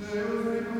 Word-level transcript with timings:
No, 0.00 0.14
it 0.14 0.30
was 0.30 0.44
very 0.44 0.77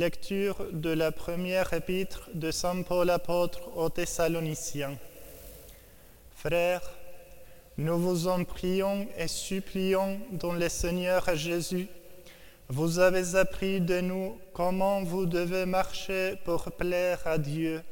Lecture 0.00 0.64
de 0.72 0.88
la 0.88 1.12
première 1.12 1.74
épître 1.74 2.30
de 2.32 2.50
Saint 2.50 2.80
Paul 2.84 3.10
apôtre 3.10 3.60
aux 3.76 3.90
Thessaloniciens. 3.90 4.96
Frères, 6.34 6.90
nous 7.76 7.98
vous 7.98 8.26
en 8.26 8.44
prions 8.44 9.06
et 9.18 9.28
supplions 9.28 10.18
dans 10.32 10.54
le 10.54 10.70
Seigneur 10.70 11.36
Jésus. 11.36 11.86
Vous 12.70 12.98
avez 12.98 13.36
appris 13.36 13.82
de 13.82 14.00
nous 14.00 14.38
comment 14.54 15.02
vous 15.02 15.26
devez 15.26 15.66
marcher 15.66 16.36
pour 16.46 16.72
plaire 16.72 17.20
à 17.26 17.36
Dieu, 17.36 17.82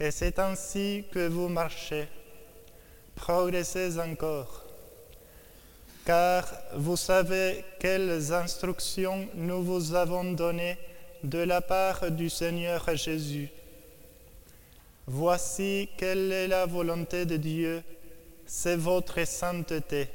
et 0.00 0.10
c'est 0.10 0.38
ainsi 0.38 1.04
que 1.12 1.28
vous 1.28 1.48
marchez. 1.48 2.08
Progressez 3.16 3.98
encore 3.98 4.64
car 6.06 6.46
vous 6.74 6.96
savez 6.96 7.66
quelles 7.78 8.32
instructions 8.32 9.28
nous 9.34 9.62
vous 9.62 9.94
avons 9.94 10.32
données 10.32 10.78
de 11.22 11.38
la 11.38 11.60
part 11.60 12.10
du 12.10 12.30
Seigneur 12.30 12.96
Jésus. 12.96 13.50
Voici 15.06 15.88
quelle 15.96 16.30
est 16.32 16.48
la 16.48 16.66
volonté 16.66 17.24
de 17.24 17.36
Dieu, 17.36 17.82
c'est 18.46 18.76
votre 18.76 19.24
sainteté, 19.26 20.08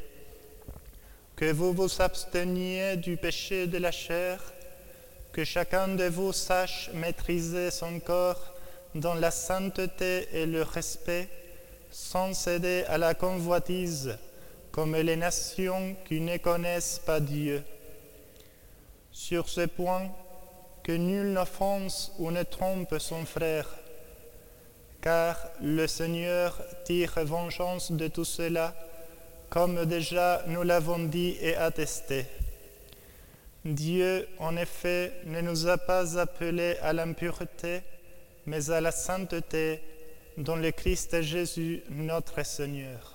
que 1.36 1.51
vous 1.51 1.74
vous 1.74 2.01
absteniez 2.01 2.95
du 2.95 3.18
péché 3.18 3.68
de 3.68 3.78
la 3.78 3.91
chair, 3.91 4.39
que 5.32 5.43
chacun 5.43 5.88
de 5.88 6.06
vous 6.06 6.32
sache 6.32 6.91
maîtriser 6.93 7.72
son 7.72 7.99
corps 7.99 8.54
dans 8.93 9.16
la 9.16 9.32
sainteté 9.32 10.28
et 10.32 10.45
le 10.45 10.62
respect, 10.62 11.28
sans 11.89 12.34
céder 12.34 12.84
à 12.88 12.97
la 12.97 13.14
convoitise 13.14 14.18
comme 14.72 14.95
les 14.95 15.16
nations 15.16 15.95
qui 16.06 16.20
ne 16.20 16.38
connaissent 16.38 16.99
pas 17.06 17.20
Dieu. 17.20 17.64
Sur 19.12 19.47
ce 19.47 19.68
point, 19.68 20.12
que 20.84 20.92
nul 20.92 21.32
n'offense 21.32 22.12
ou 22.20 22.30
ne 22.32 22.44
trompe 22.44 22.98
son 23.00 23.26
frère, 23.26 23.68
car 25.02 25.38
le 25.62 25.88
Seigneur 25.88 26.58
tire 26.86 27.26
vengeance 27.26 27.92
de 27.92 28.08
tout 28.08 28.26
cela, 28.26 28.76
comme 29.50 29.86
déjà 29.86 30.44
nous 30.48 30.64
l'avons 30.64 31.00
dit 31.00 31.38
et 31.42 31.56
attesté. 31.56 32.26
Dieu, 33.66 34.28
en 34.40 34.58
effet, 34.58 35.14
ne 35.26 35.40
nous 35.40 35.68
a 35.68 35.78
pas 35.78 36.20
appelés 36.20 36.76
à 36.82 36.92
l'impureté, 36.92 37.82
mais 38.46 38.70
à 38.70 38.82
la 38.82 38.92
sainteté 38.92 39.82
dans 40.38 40.58
le 40.58 40.72
Christ 40.72 41.22
Jésus, 41.22 41.84
notre 41.90 42.46
Seigneur. 42.46 43.12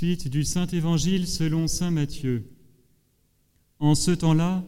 Du 0.00 0.44
Saint 0.44 0.68
Évangile 0.68 1.26
selon 1.26 1.66
Saint 1.66 1.90
Matthieu. 1.90 2.44
En 3.80 3.96
ce 3.96 4.12
temps-là, 4.12 4.64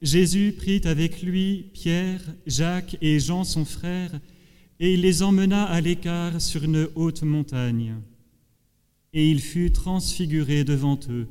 Jésus 0.00 0.54
prit 0.56 0.80
avec 0.84 1.20
lui 1.20 1.66
Pierre, 1.74 2.22
Jacques 2.46 2.96
et 3.02 3.20
Jean 3.20 3.44
son 3.44 3.66
frère, 3.66 4.10
et 4.78 4.94
il 4.94 5.02
les 5.02 5.22
emmena 5.22 5.64
à 5.64 5.82
l'écart 5.82 6.40
sur 6.40 6.64
une 6.64 6.88
haute 6.94 7.22
montagne. 7.22 7.96
Et 9.12 9.30
il 9.30 9.40
fut 9.40 9.70
transfiguré 9.70 10.64
devant 10.64 10.98
eux. 11.10 11.26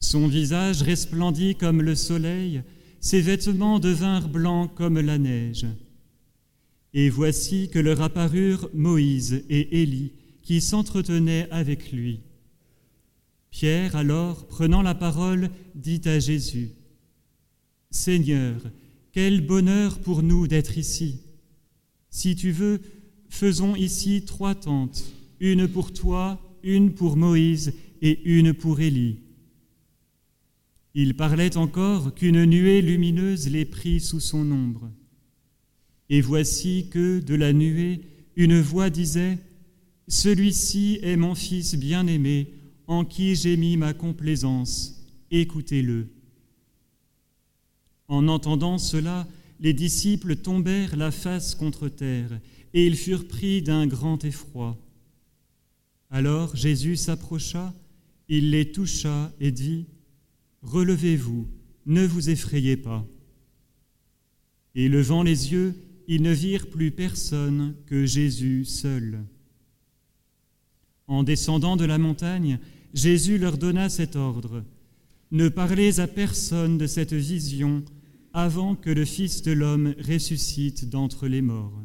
Son 0.00 0.26
visage 0.26 0.80
resplendit 0.80 1.54
comme 1.54 1.82
le 1.82 1.94
soleil, 1.94 2.62
ses 2.98 3.20
vêtements 3.20 3.78
devinrent 3.78 4.30
blancs 4.30 4.74
comme 4.74 4.98
la 4.98 5.18
neige. 5.18 5.66
Et 6.94 7.10
voici 7.10 7.68
que 7.68 7.78
leur 7.78 8.00
apparurent 8.00 8.70
Moïse 8.72 9.44
et 9.50 9.82
Élie, 9.82 10.12
qui 10.40 10.62
s'entretenaient 10.62 11.46
avec 11.50 11.92
lui. 11.92 12.20
Pierre, 13.58 13.96
alors, 13.96 14.46
prenant 14.46 14.82
la 14.82 14.94
parole, 14.94 15.50
dit 15.74 16.02
à 16.04 16.20
Jésus, 16.20 16.70
Seigneur, 17.90 18.60
quel 19.10 19.44
bonheur 19.44 19.98
pour 19.98 20.22
nous 20.22 20.46
d'être 20.46 20.78
ici. 20.78 21.22
Si 22.08 22.36
tu 22.36 22.52
veux, 22.52 22.80
faisons 23.28 23.74
ici 23.74 24.22
trois 24.24 24.54
tentes, 24.54 25.12
une 25.40 25.66
pour 25.66 25.92
toi, 25.92 26.40
une 26.62 26.94
pour 26.94 27.16
Moïse 27.16 27.72
et 28.00 28.20
une 28.26 28.54
pour 28.54 28.78
Élie. 28.78 29.18
Il 30.94 31.16
parlait 31.16 31.56
encore 31.56 32.14
qu'une 32.14 32.44
nuée 32.44 32.80
lumineuse 32.80 33.48
les 33.48 33.64
prit 33.64 33.98
sous 33.98 34.20
son 34.20 34.48
ombre. 34.52 34.88
Et 36.10 36.20
voici 36.20 36.86
que, 36.92 37.18
de 37.18 37.34
la 37.34 37.52
nuée, 37.52 38.02
une 38.36 38.60
voix 38.60 38.88
disait, 38.88 39.36
Celui-ci 40.06 41.00
est 41.02 41.16
mon 41.16 41.34
Fils 41.34 41.74
bien-aimé, 41.74 42.52
en 42.88 43.04
qui 43.04 43.36
j'ai 43.36 43.56
mis 43.56 43.76
ma 43.76 43.92
complaisance, 43.92 45.06
écoutez-le. 45.30 46.08
En 48.08 48.28
entendant 48.28 48.78
cela, 48.78 49.28
les 49.60 49.74
disciples 49.74 50.36
tombèrent 50.36 50.96
la 50.96 51.10
face 51.10 51.54
contre 51.54 51.88
terre, 51.88 52.40
et 52.72 52.86
ils 52.86 52.96
furent 52.96 53.28
pris 53.28 53.60
d'un 53.60 53.86
grand 53.86 54.24
effroi. 54.24 54.78
Alors 56.10 56.56
Jésus 56.56 56.96
s'approcha, 56.96 57.74
il 58.28 58.50
les 58.50 58.72
toucha 58.72 59.32
et 59.38 59.52
dit, 59.52 59.86
Relevez-vous, 60.62 61.46
ne 61.84 62.06
vous 62.06 62.30
effrayez 62.30 62.78
pas. 62.78 63.06
Et 64.74 64.88
levant 64.88 65.22
les 65.22 65.52
yeux, 65.52 65.74
ils 66.06 66.22
ne 66.22 66.32
virent 66.32 66.70
plus 66.70 66.90
personne 66.90 67.74
que 67.84 68.06
Jésus 68.06 68.64
seul. 68.64 69.24
En 71.06 71.22
descendant 71.22 71.76
de 71.76 71.84
la 71.84 71.98
montagne, 71.98 72.58
Jésus 72.94 73.38
leur 73.38 73.58
donna 73.58 73.88
cet 73.88 74.16
ordre. 74.16 74.64
Ne 75.30 75.48
parlez 75.48 76.00
à 76.00 76.06
personne 76.06 76.78
de 76.78 76.86
cette 76.86 77.12
vision 77.12 77.84
avant 78.32 78.74
que 78.74 78.90
le 78.90 79.04
Fils 79.04 79.42
de 79.42 79.52
l'homme 79.52 79.94
ressuscite 79.98 80.88
d'entre 80.88 81.28
les 81.28 81.42
morts. 81.42 81.82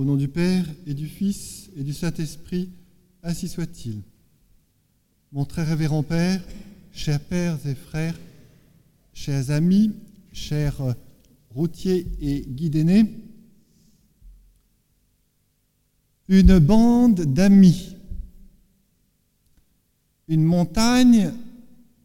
Au 0.00 0.04
nom 0.06 0.16
du 0.16 0.28
Père 0.28 0.64
et 0.86 0.94
du 0.94 1.06
Fils 1.06 1.68
et 1.76 1.84
du 1.84 1.92
Saint-Esprit, 1.92 2.70
ainsi 3.22 3.48
soit-il. 3.48 4.00
Mon 5.30 5.44
très 5.44 5.62
révérend 5.62 6.02
Père, 6.02 6.42
chers 6.90 7.20
pères 7.20 7.58
et 7.66 7.74
frères, 7.74 8.18
chers 9.12 9.50
amis, 9.50 9.92
chers 10.32 10.80
routiers 11.50 12.06
et 12.18 12.40
guides 12.48 12.76
aînés, 12.76 13.14
une 16.28 16.58
bande 16.58 17.20
d'amis, 17.20 17.94
une 20.28 20.44
montagne 20.44 21.30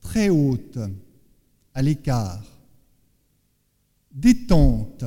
très 0.02 0.28
haute, 0.28 0.80
à 1.74 1.82
l'écart, 1.82 2.44
des 4.12 4.48
tentes, 4.48 5.06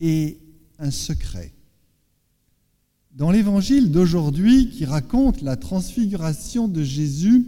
et 0.00 0.38
un 0.78 0.90
secret. 0.90 1.52
Dans 3.12 3.30
l'évangile 3.30 3.90
d'aujourd'hui 3.90 4.70
qui 4.70 4.84
raconte 4.84 5.42
la 5.42 5.56
transfiguration 5.56 6.68
de 6.68 6.82
Jésus, 6.82 7.46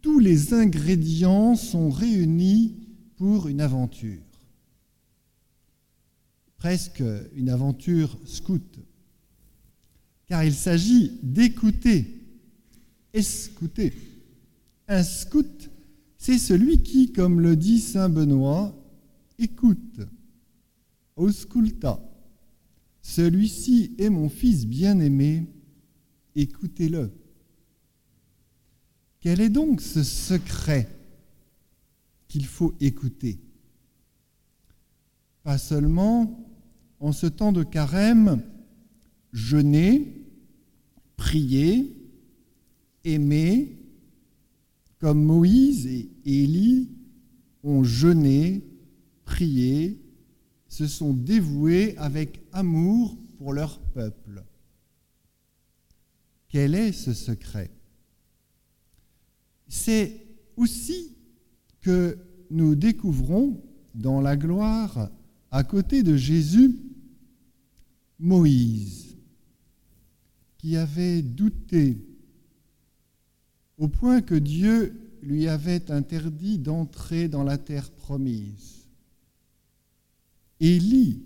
tous 0.00 0.18
les 0.18 0.54
ingrédients 0.54 1.56
sont 1.56 1.90
réunis 1.90 2.74
pour 3.16 3.48
une 3.48 3.60
aventure. 3.60 4.22
Presque 6.56 7.02
une 7.36 7.50
aventure 7.50 8.16
scout. 8.24 8.78
Car 10.26 10.44
il 10.44 10.54
s'agit 10.54 11.12
d'écouter, 11.22 12.22
escouter. 13.12 13.92
Un 14.86 15.02
scout, 15.02 15.70
c'est 16.16 16.38
celui 16.38 16.82
qui, 16.82 17.12
comme 17.12 17.40
le 17.40 17.56
dit 17.56 17.80
Saint 17.80 18.08
Benoît, 18.08 18.74
écoute 19.38 20.00
Ausculta. 21.18 22.00
Celui-ci 23.02 23.94
est 23.98 24.10
mon 24.10 24.28
fils 24.28 24.66
bien-aimé, 24.66 25.46
écoutez-le. 26.34 27.12
Quel 29.20 29.40
est 29.40 29.48
donc 29.50 29.80
ce 29.80 30.02
secret 30.02 30.88
qu'il 32.28 32.46
faut 32.46 32.74
écouter? 32.80 33.40
Pas 35.42 35.58
seulement 35.58 36.46
en 37.00 37.12
ce 37.12 37.26
temps 37.26 37.52
de 37.52 37.62
carême, 37.62 38.42
jeûner, 39.32 40.24
prier, 41.16 41.96
aimer, 43.04 43.76
comme 44.98 45.22
Moïse 45.22 45.86
et 45.86 46.10
Élie 46.24 46.90
ont 47.62 47.84
jeûné, 47.84 48.64
prié, 49.24 49.98
se 50.68 50.86
sont 50.86 51.12
dévoués 51.12 51.96
avec 51.96 52.40
amour 52.52 53.16
pour 53.38 53.52
leur 53.52 53.80
peuple. 53.80 54.44
Quel 56.48 56.74
est 56.74 56.92
ce 56.92 57.12
secret? 57.12 57.70
C'est 59.68 60.26
aussi 60.56 61.16
que 61.80 62.18
nous 62.50 62.74
découvrons 62.74 63.62
dans 63.94 64.20
la 64.20 64.36
gloire, 64.36 65.10
à 65.50 65.64
côté 65.64 66.02
de 66.02 66.16
Jésus, 66.16 66.76
Moïse, 68.18 69.16
qui 70.58 70.76
avait 70.76 71.22
douté 71.22 72.04
au 73.76 73.88
point 73.88 74.20
que 74.20 74.34
Dieu 74.34 75.18
lui 75.22 75.48
avait 75.48 75.90
interdit 75.90 76.58
d'entrer 76.58 77.28
dans 77.28 77.44
la 77.44 77.58
terre 77.58 77.90
promise. 77.90 78.77
Élie, 80.60 81.22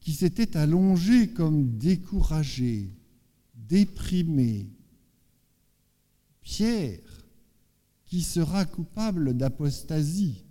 qui 0.00 0.12
s'était 0.12 0.56
allongé 0.56 1.28
comme 1.28 1.78
découragé, 1.78 2.90
déprimé, 3.54 4.68
Pierre, 6.42 7.24
qui 8.04 8.20
sera 8.20 8.66
coupable 8.66 9.34
d'apostasie 9.34 10.44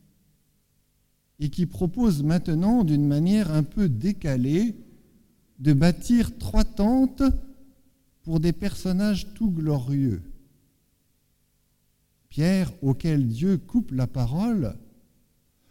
et 1.39 1.49
qui 1.49 1.65
propose 1.65 2.23
maintenant 2.23 2.83
d'une 2.83 3.07
manière 3.07 3.51
un 3.51 3.63
peu 3.63 3.87
décalée 3.89 4.75
de 5.59 5.73
bâtir 5.73 6.37
trois 6.37 6.63
tentes 6.63 7.23
pour 8.23 8.39
des 8.39 8.53
personnages 8.53 9.33
tout 9.33 9.51
glorieux. 9.51 10.23
Pierre, 12.29 12.71
auquel 12.81 13.27
Dieu 13.27 13.57
coupe 13.57 13.91
la 13.91 14.07
parole 14.07 14.75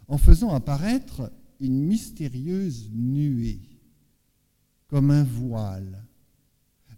en 0.06 0.18
faisant 0.18 0.54
apparaître 0.54 1.32
une 1.62 1.80
mystérieuse 1.80 2.90
nuée, 2.92 3.62
comme 4.88 5.10
un 5.10 5.22
voile, 5.22 6.04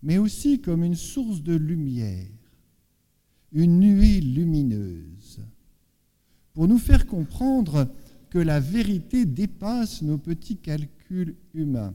mais 0.02 0.18
aussi 0.18 0.60
comme 0.60 0.82
une 0.82 0.96
source 0.96 1.42
de 1.42 1.54
lumière, 1.54 2.26
une 3.52 3.78
nuée 3.78 4.20
lumineuse, 4.20 5.40
pour 6.54 6.66
nous 6.66 6.78
faire 6.78 7.06
comprendre 7.06 7.94
que 8.30 8.38
la 8.38 8.58
vérité 8.58 9.26
dépasse 9.26 10.02
nos 10.02 10.18
petits 10.18 10.56
calculs 10.56 11.36
humains. 11.52 11.94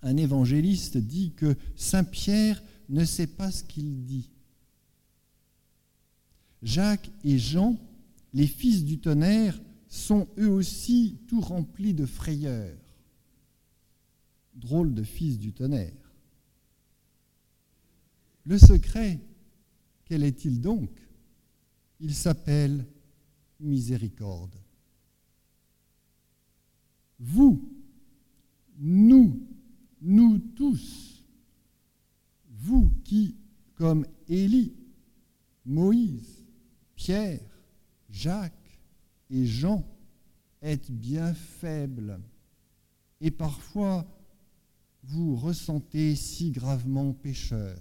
Un 0.00 0.16
évangéliste 0.16 0.96
dit 0.96 1.32
que 1.36 1.54
Saint 1.76 2.04
Pierre 2.04 2.62
ne 2.88 3.04
sait 3.04 3.28
pas 3.28 3.50
ce 3.50 3.62
qu'il 3.62 4.04
dit. 4.04 4.30
Jacques 6.62 7.10
et 7.22 7.38
Jean, 7.38 7.76
les 8.32 8.46
fils 8.46 8.84
du 8.84 8.98
tonnerre, 8.98 9.60
sont 9.92 10.26
eux 10.38 10.48
aussi 10.48 11.18
tout 11.28 11.42
remplis 11.42 11.92
de 11.92 12.06
frayeur. 12.06 12.74
Drôle 14.54 14.94
de 14.94 15.02
fils 15.02 15.38
du 15.38 15.52
tonnerre. 15.52 16.14
Le 18.44 18.56
secret, 18.56 19.20
quel 20.06 20.24
est-il 20.24 20.62
donc? 20.62 20.88
Il 22.00 22.14
s'appelle 22.14 22.86
miséricorde. 23.60 24.56
Vous, 27.18 27.70
nous, 28.78 29.46
nous 30.00 30.38
tous, 30.56 31.22
vous 32.48 32.90
qui, 33.04 33.36
comme 33.74 34.06
Élie, 34.26 34.72
Moïse, 35.66 36.46
Pierre, 36.96 37.40
Jacques 38.08 38.61
et 39.32 39.46
Jean, 39.46 39.82
êtes 40.60 40.90
bien 40.90 41.32
faibles 41.32 42.20
et 43.20 43.30
parfois 43.30 44.06
vous 45.02 45.34
ressentez 45.34 46.14
si 46.14 46.50
gravement 46.50 47.12
pécheur. 47.14 47.76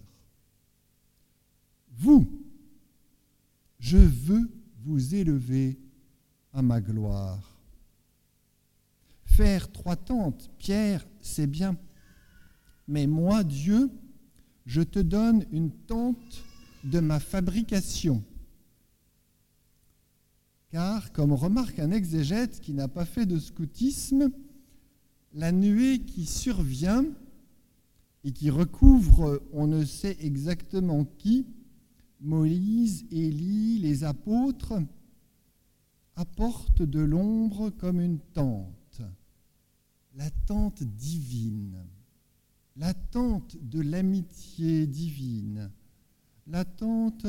Vous, 1.91 2.41
je 3.79 3.97
veux 3.97 4.49
vous 4.79 5.13
élever 5.13 5.77
à 6.53 6.61
ma 6.61 6.79
gloire. 6.79 7.59
Faire 9.25 9.71
trois 9.71 9.97
tentes, 9.97 10.49
Pierre, 10.57 11.05
c'est 11.19 11.47
bien, 11.47 11.77
mais 12.87 13.07
moi, 13.07 13.43
Dieu, 13.43 13.91
je 14.65 14.81
te 14.81 14.99
donne 14.99 15.45
une 15.51 15.71
tente 15.71 16.43
de 16.83 16.99
ma 16.99 17.19
fabrication. 17.19 18.23
Car, 20.71 21.11
comme 21.11 21.33
remarque 21.33 21.79
un 21.79 21.91
exégète 21.91 22.61
qui 22.61 22.73
n'a 22.73 22.87
pas 22.87 23.03
fait 23.03 23.25
de 23.25 23.37
scoutisme, 23.37 24.31
la 25.33 25.51
nuée 25.51 25.99
qui 25.99 26.25
survient 26.25 27.05
et 28.23 28.31
qui 28.31 28.49
recouvre 28.49 29.43
on 29.51 29.67
ne 29.67 29.83
sait 29.83 30.15
exactement 30.21 31.03
qui, 31.17 31.45
Moïse, 32.21 33.05
Élie, 33.11 33.79
les 33.79 34.05
apôtres, 34.05 34.81
apporte 36.15 36.83
de 36.83 37.01
l'ombre 37.01 37.69
comme 37.71 37.99
une 37.99 38.19
tente, 38.19 39.01
la 40.15 40.29
tente 40.45 40.83
divine, 40.83 41.83
la 42.77 42.93
tente 42.93 43.57
de 43.61 43.81
l'amitié 43.81 44.87
divine, 44.87 45.69
la 46.47 46.63
tente 46.63 47.27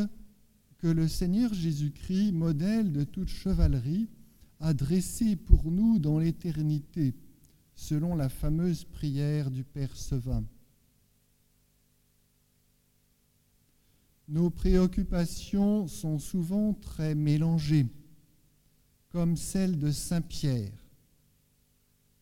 que 0.82 0.88
le 0.88 1.06
Seigneur 1.06 1.54
Jésus-Christ, 1.54 2.32
modèle 2.32 2.90
de 2.90 3.04
toute 3.04 3.28
chevalerie, 3.28 4.08
a 4.58 4.74
dressée 4.74 5.36
pour 5.36 5.70
nous 5.70 6.00
dans 6.00 6.18
l'éternité, 6.18 7.14
selon 7.76 8.16
la 8.16 8.28
fameuse 8.28 8.82
prière 8.82 9.52
du 9.52 9.62
Père 9.62 9.96
Sevin. 9.96 10.44
Nos 14.26 14.50
préoccupations 14.50 15.86
sont 15.86 16.18
souvent 16.18 16.74
très 16.74 17.14
mélangées, 17.14 17.86
comme 19.10 19.36
celle 19.36 19.78
de 19.78 19.92
Saint 19.92 20.20
Pierre. 20.20 20.84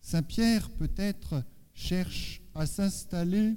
Saint 0.02 0.22
Pierre 0.22 0.68
peut-être 0.72 1.42
cherche 1.72 2.42
à 2.54 2.66
s'installer 2.66 3.56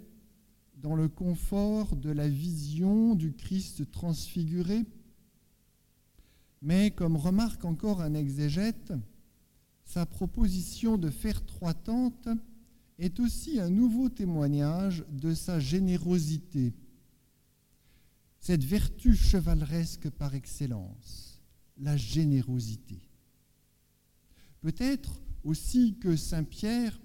dans 0.83 0.95
le 0.95 1.07
confort 1.07 1.95
de 1.95 2.11
la 2.11 2.29
vision 2.29 3.15
du 3.15 3.33
Christ 3.33 3.89
transfiguré, 3.91 4.85
mais 6.61 6.91
comme 6.91 7.17
remarque 7.17 7.65
encore 7.65 8.01
un 8.01 8.13
exégète, 8.13 8.93
sa 9.83 10.05
proposition 10.05 10.97
de 10.97 11.09
faire 11.09 11.43
trois 11.45 11.73
tentes 11.73 12.29
est 12.99 13.19
aussi 13.19 13.59
un 13.59 13.69
nouveau 13.69 14.09
témoignage 14.09 15.03
de 15.09 15.33
sa 15.33 15.59
générosité 15.59 16.75
cette 18.43 18.65
vertu 18.65 19.15
chevaleresque 19.15 20.09
par 20.09 20.35
excellence, 20.35 21.39
la 21.77 21.95
générosité. 21.95 22.99
Peut-être 24.59 25.21
aussi 25.45 25.97
que 25.97 26.17
Saint 26.17 26.43
Pierre, 26.43 26.99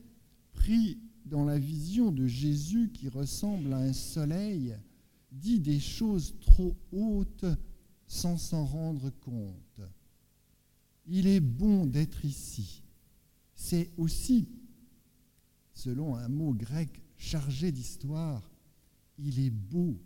pris 0.53 0.99
dans 1.29 1.45
la 1.45 1.59
vision 1.59 2.11
de 2.11 2.27
Jésus 2.27 2.91
qui 2.93 3.09
ressemble 3.09 3.73
à 3.73 3.79
un 3.79 3.93
soleil, 3.93 4.75
dit 5.31 5.61
des 5.61 5.81
choses 5.81 6.35
trop 6.41 6.77
hautes 6.93 7.47
sans 8.07 8.39
s'en 8.39 8.65
rendre 8.65 9.11
compte. 9.21 9.81
Il 11.07 11.27
est 11.27 11.41
bon 11.41 11.87
d'être 11.87 12.25
ici. 12.25 12.83
C'est 13.55 13.91
aussi, 13.97 14.49
selon 15.73 16.17
un 16.17 16.29
mot 16.29 16.55
grec 16.55 17.03
chargé 17.17 17.73
d'histoire, 17.73 18.51
il 19.19 19.39
est 19.41 19.51
beau 19.51 19.99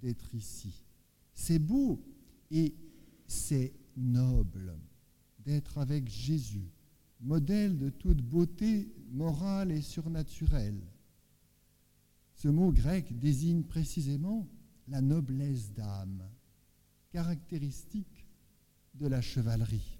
d'être 0.00 0.34
ici. 0.34 0.84
C'est 1.34 1.58
beau 1.58 2.02
et 2.50 2.74
c'est 3.26 3.72
noble 3.96 4.76
d'être 5.38 5.78
avec 5.78 6.08
Jésus, 6.08 6.72
modèle 7.24 7.78
de 7.78 7.88
toute 7.88 8.20
beauté 8.20 8.94
morale 9.10 9.72
et 9.72 9.80
surnaturelle. 9.80 10.80
Ce 12.34 12.48
mot 12.48 12.70
grec 12.70 13.18
désigne 13.18 13.62
précisément 13.62 14.46
la 14.88 15.00
noblesse 15.00 15.72
d'âme, 15.72 16.22
caractéristique 17.10 18.26
de 18.94 19.06
la 19.06 19.22
chevalerie. 19.22 19.98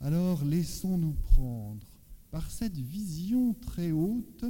Alors 0.00 0.44
laissons-nous 0.44 1.14
prendre 1.14 1.86
par 2.30 2.50
cette 2.50 2.76
vision 2.76 3.54
très 3.54 3.92
haute 3.92 4.44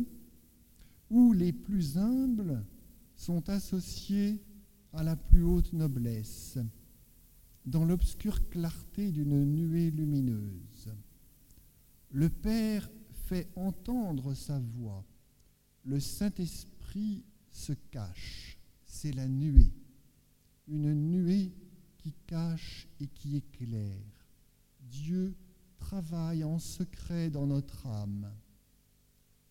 où 1.10 1.32
les 1.34 1.52
plus 1.52 1.98
humbles 1.98 2.64
sont 3.16 3.48
associés 3.50 4.42
à 4.94 5.02
la 5.02 5.16
plus 5.16 5.42
haute 5.42 5.72
noblesse, 5.74 6.58
dans 7.64 7.84
l'obscure 7.84 8.48
clarté 8.48 9.10
d'une 9.10 9.44
nuée 9.44 9.90
lumineuse. 9.90 10.92
Le 12.10 12.28
Père 12.28 12.90
fait 13.12 13.48
entendre 13.56 14.34
sa 14.34 14.58
voix, 14.58 15.04
le 15.84 15.98
Saint-Esprit 15.98 17.24
se 17.50 17.72
cache, 17.90 18.58
c'est 18.84 19.12
la 19.12 19.28
nuée, 19.28 19.72
une 20.68 20.92
nuée 20.92 21.52
qui 21.98 22.12
cache 22.26 22.86
et 23.00 23.06
qui 23.06 23.36
éclaire. 23.36 24.28
Dieu 24.80 25.34
travaille 25.78 26.44
en 26.44 26.58
secret 26.58 27.30
dans 27.30 27.46
notre 27.46 27.86
âme. 27.86 28.30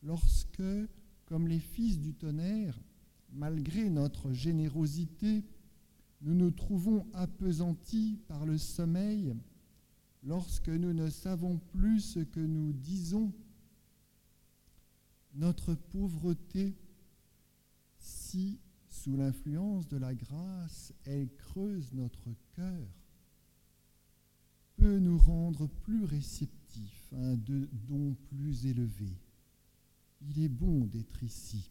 Lorsque, 0.02 0.62
comme 1.26 1.48
les 1.48 1.60
fils 1.60 2.00
du 2.00 2.14
tonnerre, 2.14 2.80
malgré 3.32 3.90
notre 3.90 4.32
générosité, 4.32 5.44
nous 6.24 6.34
nous 6.34 6.52
trouvons 6.52 7.06
appesantis 7.14 8.20
par 8.28 8.46
le 8.46 8.58
sommeil 8.58 9.36
lorsque 10.24 10.70
nous 10.70 10.94
ne 10.94 11.10
savons 11.10 11.58
plus 11.58 12.00
ce 12.00 12.20
que 12.20 12.40
nous 12.40 12.74
disons. 12.74 13.32
Notre 15.36 15.76
pauvreté, 15.76 16.76
si 17.98 18.60
sous 18.90 19.16
l'influence 19.16 19.88
de 19.88 19.98
la 19.98 20.14
grâce, 20.14 20.94
elle 21.06 21.30
creuse 21.36 21.94
notre 21.94 22.30
cœur, 22.56 22.88
peut 24.78 25.00
nous 25.00 25.18
rendre 25.18 25.68
plus 25.68 26.04
réceptifs 26.04 27.14
à 27.14 27.18
un 27.18 27.36
don 27.36 28.16
plus 28.30 28.66
élevé. 28.66 29.18
Il 30.22 30.44
est 30.44 30.50
bon 30.50 30.86
d'être 30.86 31.24
ici 31.24 31.70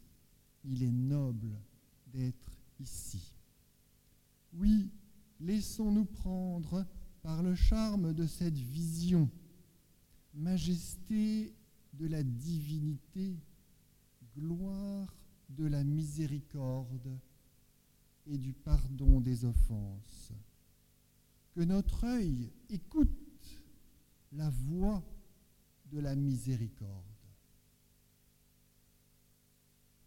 il 0.65 0.83
est 0.83 0.91
noble 0.91 1.51
d'être 2.07 2.51
ici. 2.79 3.33
Oui, 4.53 4.91
laissons-nous 5.39 6.05
prendre 6.05 6.85
par 7.21 7.41
le 7.41 7.55
charme 7.55 8.13
de 8.13 8.25
cette 8.27 8.57
vision, 8.57 9.29
majesté 10.33 11.55
de 11.93 12.07
la 12.07 12.23
divinité, 12.23 13.39
gloire 14.37 15.15
de 15.49 15.65
la 15.65 15.83
miséricorde 15.83 17.19
et 18.27 18.37
du 18.37 18.53
pardon 18.53 19.21
des 19.21 19.45
offenses. 19.45 20.31
que 21.53 21.61
notre 21.61 22.03
œil 22.05 22.51
écoute 22.69 23.61
la 24.31 24.49
voix 24.49 25.03
de 25.91 25.99
la 25.99 26.15
miséricorde. 26.15 27.03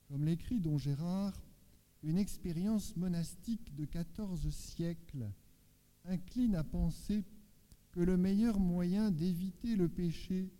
Comme 0.08 0.24
l'écrit 0.24 0.58
Don 0.60 0.76
Gérard, 0.76 1.40
une 2.02 2.18
expérience 2.18 2.96
monastique 2.96 3.74
de 3.74 3.84
14 3.84 4.48
siècles 4.50 5.30
incline 6.04 6.54
à 6.54 6.64
penser 6.64 7.24
que 7.92 8.00
le 8.00 8.16
meilleur 8.16 8.60
moyen 8.60 9.10
d'éviter 9.10 9.76
le 9.76 9.88
péché 9.88 10.52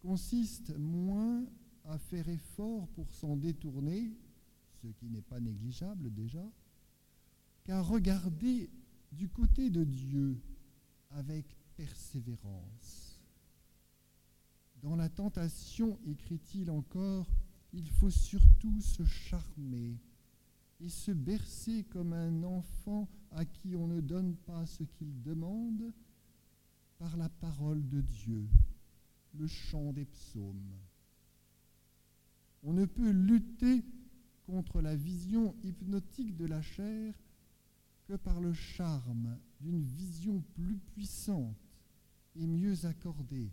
consiste 0.00 0.76
moins 0.76 1.44
à 1.84 1.98
faire 1.98 2.28
effort 2.28 2.88
pour 2.88 3.10
s'en 3.12 3.36
détourner, 3.36 4.12
ce 4.82 4.88
qui 4.88 5.08
n'est 5.08 5.22
pas 5.22 5.40
négligeable 5.40 6.12
déjà, 6.12 6.44
qu'à 7.64 7.80
regarder 7.80 8.70
du 9.12 9.28
côté 9.28 9.70
de 9.70 9.84
Dieu 9.84 10.40
avec 11.10 11.56
persévérance. 11.76 13.20
Dans 14.82 14.96
la 14.96 15.08
tentation, 15.08 15.98
écrit-il 16.06 16.70
encore, 16.70 17.26
il 17.72 17.88
faut 17.88 18.10
surtout 18.10 18.80
se 18.80 19.04
charmer 19.04 19.98
et 20.80 20.88
se 20.88 21.10
bercer 21.10 21.84
comme 21.84 22.12
un 22.12 22.42
enfant 22.42 23.08
à 23.30 23.44
qui 23.44 23.76
on 23.76 23.86
ne 23.86 24.00
donne 24.00 24.36
pas 24.36 24.66
ce 24.66 24.82
qu'il 24.82 25.22
demande 25.22 25.92
par 26.98 27.16
la 27.16 27.28
parole 27.28 27.86
de 27.88 28.00
Dieu, 28.00 28.48
le 29.34 29.46
chant 29.46 29.92
des 29.92 30.04
psaumes. 30.04 30.78
On 32.62 32.72
ne 32.72 32.84
peut 32.84 33.10
lutter 33.10 33.84
contre 34.46 34.80
la 34.80 34.96
vision 34.96 35.54
hypnotique 35.62 36.36
de 36.36 36.46
la 36.46 36.62
chair 36.62 37.14
que 38.04 38.14
par 38.14 38.40
le 38.40 38.52
charme 38.52 39.38
d'une 39.60 39.82
vision 39.82 40.40
plus 40.54 40.78
puissante 40.78 41.56
et 42.36 42.46
mieux 42.46 42.84
accordée 42.84 43.50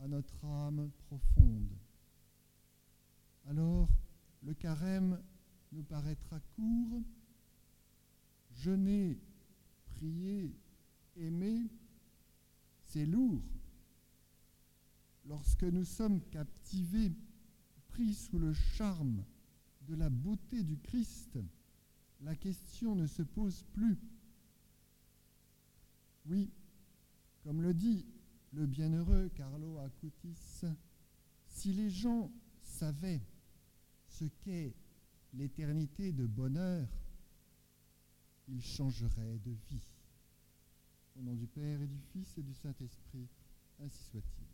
à 0.00 0.08
notre 0.08 0.44
âme 0.44 0.90
profonde. 1.06 1.72
Alors, 3.46 3.88
le 4.42 4.54
carême 4.54 5.20
nous 5.74 5.82
paraîtra 5.82 6.38
court, 6.54 7.02
jeûner, 8.52 9.20
prier, 9.86 10.54
aimer, 11.16 11.68
c'est 12.84 13.06
lourd. 13.06 13.42
Lorsque 15.26 15.64
nous 15.64 15.84
sommes 15.84 16.20
captivés, 16.30 17.12
pris 17.88 18.14
sous 18.14 18.38
le 18.38 18.52
charme 18.52 19.24
de 19.82 19.94
la 19.94 20.10
beauté 20.10 20.62
du 20.62 20.78
Christ, 20.78 21.38
la 22.20 22.36
question 22.36 22.94
ne 22.94 23.06
se 23.06 23.22
pose 23.22 23.64
plus. 23.72 23.98
Oui, 26.26 26.52
comme 27.42 27.62
le 27.62 27.74
dit 27.74 28.06
le 28.52 28.66
bienheureux 28.66 29.28
Carlo 29.34 29.78
Acutis, 29.78 30.64
si 31.46 31.72
les 31.72 31.90
gens 31.90 32.30
savaient 32.62 33.22
ce 34.08 34.24
qu'est 34.40 34.74
l'éternité 35.36 36.12
de 36.12 36.26
bonheur, 36.26 36.88
ils 38.48 38.62
changeraient 38.62 39.38
de 39.44 39.52
vie. 39.70 39.88
Au 41.16 41.22
nom 41.22 41.34
du 41.34 41.46
Père 41.46 41.80
et 41.80 41.86
du 41.86 41.98
Fils 42.12 42.38
et 42.38 42.42
du 42.42 42.54
Saint-Esprit, 42.54 43.28
ainsi 43.80 44.02
soit-il. 44.04 44.53